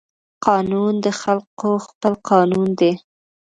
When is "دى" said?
2.79-2.93